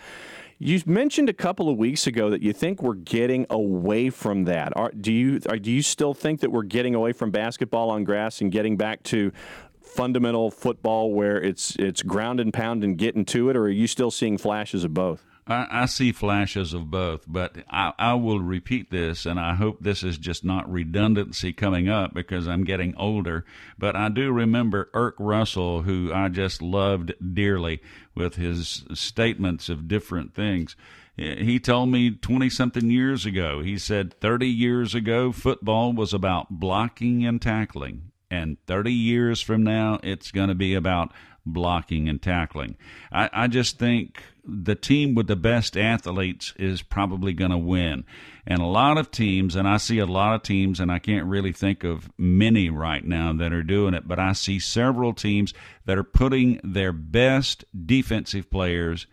You 0.57 0.81
mentioned 0.85 1.27
a 1.27 1.33
couple 1.33 1.69
of 1.69 1.77
weeks 1.77 2.07
ago 2.07 2.29
that 2.29 2.41
you 2.41 2.53
think 2.53 2.81
we're 2.81 2.93
getting 2.93 3.45
away 3.49 4.09
from 4.09 4.45
that. 4.45 4.75
Are, 4.77 4.89
do 4.91 5.11
you 5.11 5.41
are, 5.49 5.57
do 5.57 5.69
you 5.69 5.81
still 5.81 6.13
think 6.13 6.39
that 6.39 6.51
we're 6.51 6.63
getting 6.63 6.95
away 6.95 7.11
from 7.11 7.29
basketball 7.29 7.89
on 7.89 8.05
grass 8.05 8.39
and 8.39 8.51
getting 8.51 8.77
back 8.77 9.03
to 9.03 9.33
fundamental 9.81 10.49
football 10.49 11.11
where 11.11 11.41
it's 11.41 11.75
it's 11.75 12.01
ground 12.01 12.39
and 12.39 12.53
pound 12.53 12.85
and 12.85 12.97
getting 12.97 13.25
to 13.25 13.49
it, 13.49 13.57
or 13.57 13.63
are 13.63 13.69
you 13.69 13.85
still 13.85 14.11
seeing 14.11 14.37
flashes 14.37 14.85
of 14.85 14.93
both? 14.93 15.25
I, 15.47 15.67
I 15.69 15.85
see 15.85 16.11
flashes 16.11 16.73
of 16.73 16.89
both, 16.89 17.25
but 17.27 17.57
I, 17.69 17.93
I 17.99 18.13
will 18.15 18.39
repeat 18.39 18.89
this, 18.89 19.25
and 19.25 19.39
I 19.39 19.55
hope 19.55 19.77
this 19.79 20.03
is 20.03 20.17
just 20.17 20.43
not 20.43 20.71
redundancy 20.71 21.53
coming 21.53 21.87
up 21.87 22.13
because 22.13 22.47
I'm 22.47 22.63
getting 22.63 22.95
older. 22.97 23.45
But 23.77 23.95
I 23.95 24.09
do 24.09 24.31
remember 24.31 24.89
Erk 24.93 25.13
Russell, 25.19 25.83
who 25.83 26.11
I 26.13 26.29
just 26.29 26.61
loved 26.61 27.13
dearly 27.33 27.81
with 28.15 28.35
his 28.35 28.85
statements 28.93 29.69
of 29.69 29.87
different 29.87 30.33
things. 30.33 30.75
He 31.17 31.59
told 31.59 31.89
me 31.89 32.11
20 32.11 32.49
something 32.49 32.89
years 32.89 33.25
ago, 33.25 33.61
he 33.61 33.77
said 33.77 34.19
30 34.19 34.47
years 34.49 34.93
ago, 34.93 35.31
football 35.31 35.93
was 35.93 36.13
about 36.13 36.49
blocking 36.49 37.25
and 37.25 37.41
tackling. 37.41 38.11
And 38.29 38.57
30 38.65 38.91
years 38.91 39.39
from 39.39 39.63
now, 39.63 39.99
it's 40.03 40.31
going 40.31 40.49
to 40.49 40.55
be 40.55 40.73
about 40.73 41.13
blocking 41.45 42.09
and 42.09 42.21
tackling. 42.21 42.75
I, 43.11 43.29
I 43.31 43.47
just 43.47 43.77
think 43.77 44.23
the 44.47 44.75
team 44.75 45.15
with 45.15 45.27
the 45.27 45.35
best 45.35 45.75
athletes 45.75 46.53
is 46.57 46.81
probably 46.81 47.33
going 47.33 47.51
to 47.51 47.57
win. 47.57 48.05
And 48.45 48.61
a 48.61 48.65
lot 48.65 48.97
of 48.97 49.09
teams, 49.09 49.55
and 49.55 49.67
I 49.67 49.77
see 49.77 49.99
a 49.99 50.05
lot 50.05 50.35
of 50.35 50.43
teams, 50.43 50.79
and 50.79 50.91
I 50.91 50.99
can't 50.99 51.25
really 51.25 51.51
think 51.51 51.83
of 51.83 52.11
many 52.17 52.69
right 52.69 53.03
now 53.03 53.33
that 53.33 53.53
are 53.53 53.63
doing 53.63 53.93
it, 53.93 54.07
but 54.07 54.19
I 54.19 54.33
see 54.33 54.59
several 54.59 55.13
teams 55.13 55.53
that 55.85 55.97
are 55.97 56.03
putting 56.03 56.59
their 56.63 56.91
best 56.91 57.65
defensive 57.85 58.49
players 58.51 59.07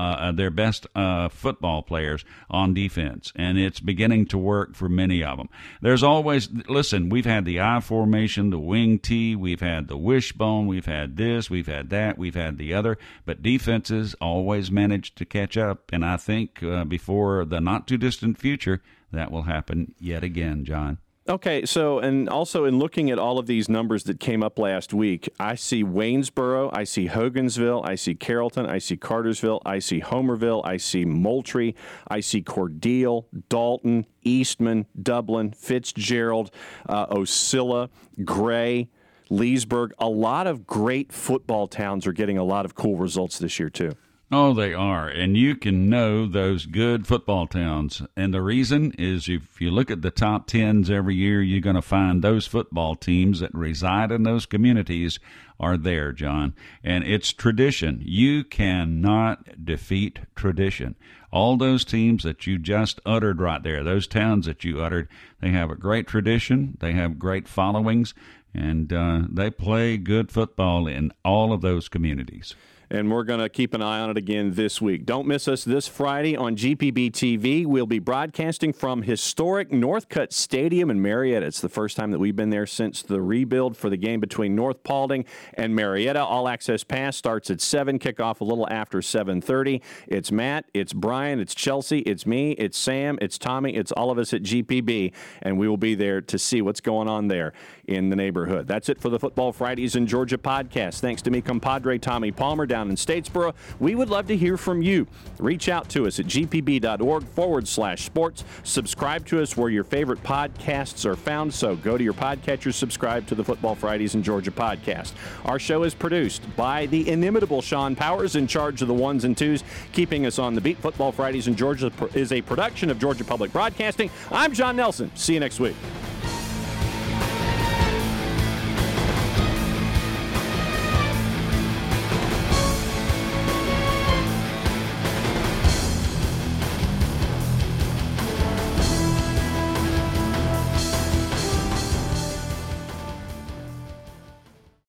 uh, 0.00 0.32
their 0.32 0.50
best 0.50 0.86
uh, 0.94 1.28
football 1.28 1.82
players 1.82 2.24
on 2.48 2.74
defense, 2.74 3.32
and 3.36 3.58
it's 3.58 3.80
beginning 3.80 4.26
to 4.26 4.38
work 4.38 4.74
for 4.74 4.88
many 4.88 5.22
of 5.22 5.36
them. 5.36 5.48
There's 5.80 6.02
always, 6.02 6.48
listen, 6.68 7.08
we've 7.08 7.26
had 7.26 7.44
the 7.44 7.60
I 7.60 7.80
formation, 7.80 8.50
the 8.50 8.58
wing 8.58 8.98
T, 8.98 9.36
we've 9.36 9.60
had 9.60 9.88
the 9.88 9.96
wishbone, 9.96 10.66
we've 10.66 10.86
had 10.86 11.16
this, 11.16 11.50
we've 11.50 11.66
had 11.66 11.90
that, 11.90 12.18
we've 12.18 12.34
had 12.34 12.58
the 12.58 12.74
other, 12.74 12.98
but 13.26 13.42
defenses 13.42 14.14
always 14.20 14.70
manage 14.70 15.14
to 15.16 15.24
catch 15.24 15.56
up, 15.56 15.90
and 15.92 16.04
I 16.04 16.16
think 16.16 16.62
uh, 16.62 16.84
before 16.84 17.44
the 17.44 17.60
not 17.60 17.86
too 17.86 17.98
distant 17.98 18.38
future, 18.38 18.82
that 19.12 19.30
will 19.30 19.42
happen 19.42 19.94
yet 19.98 20.22
again, 20.22 20.64
John. 20.64 20.98
Okay, 21.30 21.64
so 21.64 22.00
and 22.00 22.28
also 22.28 22.64
in 22.64 22.80
looking 22.80 23.08
at 23.12 23.18
all 23.20 23.38
of 23.38 23.46
these 23.46 23.68
numbers 23.68 24.02
that 24.04 24.18
came 24.18 24.42
up 24.42 24.58
last 24.58 24.92
week, 24.92 25.28
I 25.38 25.54
see 25.54 25.84
Waynesboro, 25.84 26.70
I 26.72 26.82
see 26.82 27.06
Hogansville, 27.06 27.86
I 27.86 27.94
see 27.94 28.16
Carrollton, 28.16 28.66
I 28.66 28.78
see 28.78 28.96
Cartersville, 28.96 29.62
I 29.64 29.78
see 29.78 30.00
Homerville, 30.00 30.60
I 30.64 30.76
see 30.76 31.04
Moultrie, 31.04 31.76
I 32.08 32.18
see 32.18 32.42
Cordele, 32.42 33.26
Dalton, 33.48 34.06
Eastman, 34.24 34.86
Dublin, 35.00 35.52
Fitzgerald, 35.52 36.50
uh, 36.88 37.06
Osceola, 37.12 37.90
Gray, 38.24 38.88
Leesburg. 39.28 39.92
A 40.00 40.08
lot 40.08 40.48
of 40.48 40.66
great 40.66 41.12
football 41.12 41.68
towns 41.68 42.08
are 42.08 42.12
getting 42.12 42.38
a 42.38 42.44
lot 42.44 42.64
of 42.64 42.74
cool 42.74 42.96
results 42.96 43.38
this 43.38 43.60
year 43.60 43.70
too. 43.70 43.94
Oh, 44.32 44.54
they 44.54 44.72
are. 44.72 45.08
And 45.08 45.36
you 45.36 45.56
can 45.56 45.90
know 45.90 46.24
those 46.24 46.64
good 46.66 47.04
football 47.04 47.48
towns. 47.48 48.00
And 48.16 48.32
the 48.32 48.42
reason 48.42 48.92
is 48.96 49.28
if 49.28 49.60
you 49.60 49.72
look 49.72 49.90
at 49.90 50.02
the 50.02 50.12
top 50.12 50.46
tens 50.46 50.88
every 50.88 51.16
year, 51.16 51.42
you're 51.42 51.60
going 51.60 51.74
to 51.74 51.82
find 51.82 52.22
those 52.22 52.46
football 52.46 52.94
teams 52.94 53.40
that 53.40 53.52
reside 53.52 54.12
in 54.12 54.22
those 54.22 54.46
communities 54.46 55.18
are 55.58 55.76
there, 55.76 56.12
John. 56.12 56.54
And 56.84 57.02
it's 57.02 57.32
tradition. 57.32 58.02
You 58.04 58.44
cannot 58.44 59.64
defeat 59.64 60.20
tradition. 60.36 60.94
All 61.32 61.56
those 61.56 61.84
teams 61.84 62.22
that 62.22 62.46
you 62.46 62.56
just 62.56 63.00
uttered 63.04 63.40
right 63.40 63.62
there, 63.62 63.82
those 63.82 64.06
towns 64.06 64.46
that 64.46 64.62
you 64.62 64.80
uttered, 64.80 65.08
they 65.40 65.50
have 65.50 65.72
a 65.72 65.76
great 65.76 66.06
tradition, 66.06 66.76
they 66.78 66.92
have 66.92 67.18
great 67.18 67.48
followings, 67.48 68.14
and 68.54 68.92
uh, 68.92 69.22
they 69.28 69.50
play 69.50 69.96
good 69.96 70.30
football 70.30 70.86
in 70.86 71.12
all 71.24 71.52
of 71.52 71.62
those 71.62 71.88
communities. 71.88 72.54
And 72.90 73.10
we're 73.10 73.22
going 73.22 73.40
to 73.40 73.48
keep 73.48 73.72
an 73.72 73.82
eye 73.82 74.00
on 74.00 74.10
it 74.10 74.16
again 74.16 74.54
this 74.54 74.80
week. 74.80 75.06
Don't 75.06 75.26
miss 75.26 75.46
us 75.46 75.62
this 75.64 75.86
Friday 75.86 76.36
on 76.36 76.56
GPB 76.56 77.12
TV. 77.12 77.64
We'll 77.64 77.86
be 77.86 78.00
broadcasting 78.00 78.72
from 78.72 79.02
historic 79.02 79.70
Northcutt 79.70 80.32
Stadium 80.32 80.90
in 80.90 81.00
Marietta. 81.00 81.46
It's 81.46 81.60
the 81.60 81.68
first 81.68 81.96
time 81.96 82.10
that 82.10 82.18
we've 82.18 82.34
been 82.34 82.50
there 82.50 82.66
since 82.66 83.02
the 83.02 83.22
rebuild 83.22 83.76
for 83.76 83.88
the 83.88 83.96
game 83.96 84.18
between 84.18 84.56
North 84.56 84.82
Paulding 84.82 85.24
and 85.54 85.74
Marietta. 85.74 86.24
All 86.24 86.48
Access 86.48 86.82
Pass 86.82 87.16
starts 87.16 87.50
at 87.50 87.60
7, 87.60 87.98
kickoff 87.98 88.40
a 88.40 88.44
little 88.44 88.68
after 88.70 88.98
7:30. 88.98 89.80
It's 90.08 90.32
Matt, 90.32 90.64
it's 90.74 90.92
Brian, 90.92 91.38
it's 91.38 91.54
Chelsea, 91.54 92.00
it's 92.00 92.26
me, 92.26 92.52
it's 92.52 92.76
Sam, 92.76 93.18
it's 93.20 93.38
Tommy, 93.38 93.76
it's 93.76 93.92
all 93.92 94.10
of 94.10 94.18
us 94.18 94.34
at 94.34 94.42
GPB, 94.42 95.12
and 95.42 95.58
we 95.58 95.68
will 95.68 95.76
be 95.76 95.94
there 95.94 96.20
to 96.20 96.38
see 96.38 96.60
what's 96.60 96.80
going 96.80 97.08
on 97.08 97.28
there 97.28 97.52
in 97.86 98.10
the 98.10 98.16
neighborhood. 98.16 98.66
That's 98.66 98.88
it 98.88 99.00
for 99.00 99.10
the 99.10 99.18
Football 99.18 99.52
Fridays 99.52 99.94
in 99.96 100.06
Georgia 100.06 100.38
podcast. 100.38 101.00
Thanks 101.00 101.22
to 101.22 101.30
me, 101.30 101.40
compadre 101.40 101.98
Tommy 101.98 102.32
Palmer 102.32 102.66
down 102.80 102.90
in 102.90 102.96
Statesboro. 102.96 103.54
We 103.78 103.94
would 103.94 104.08
love 104.08 104.26
to 104.28 104.36
hear 104.36 104.56
from 104.56 104.82
you. 104.82 105.06
Reach 105.38 105.68
out 105.68 105.88
to 105.90 106.06
us 106.06 106.18
at 106.18 106.26
gpb.org 106.26 107.24
forward 107.28 107.68
slash 107.68 108.04
sports. 108.04 108.44
Subscribe 108.64 109.26
to 109.26 109.42
us 109.42 109.56
where 109.56 109.68
your 109.68 109.84
favorite 109.84 110.22
podcasts 110.22 111.04
are 111.04 111.16
found. 111.16 111.52
So 111.52 111.76
go 111.76 111.98
to 111.98 112.04
your 112.04 112.14
podcatcher, 112.14 112.72
subscribe 112.72 113.26
to 113.28 113.34
the 113.34 113.44
Football 113.44 113.74
Fridays 113.74 114.14
in 114.14 114.22
Georgia 114.22 114.50
podcast. 114.50 115.12
Our 115.44 115.58
show 115.58 115.82
is 115.82 115.94
produced 115.94 116.42
by 116.56 116.86
the 116.86 117.08
inimitable 117.08 117.60
Sean 117.62 117.94
Powers 117.94 118.36
in 118.36 118.46
charge 118.46 118.82
of 118.82 118.88
the 118.88 118.94
ones 118.94 119.24
and 119.24 119.36
twos, 119.36 119.62
keeping 119.92 120.26
us 120.26 120.38
on 120.38 120.54
the 120.54 120.60
beat. 120.60 120.78
Football 120.78 121.12
Fridays 121.12 121.48
in 121.48 121.56
Georgia 121.56 121.92
is 122.14 122.32
a 122.32 122.40
production 122.40 122.90
of 122.90 122.98
Georgia 122.98 123.24
Public 123.24 123.52
Broadcasting. 123.52 124.10
I'm 124.30 124.54
John 124.54 124.76
Nelson. 124.76 125.10
See 125.14 125.34
you 125.34 125.40
next 125.40 125.60
week. 125.60 125.76